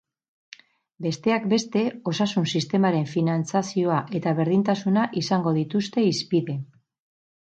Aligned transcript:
Besteak 1.05 1.43
beste, 1.51 1.83
osasun 2.11 2.47
sistemaren 2.59 3.05
finantzazioa 3.11 3.99
eta 4.21 4.33
berdintasuna 4.41 5.03
izango 5.23 5.53
dituzte 5.61 6.09
hizpide. 6.09 6.57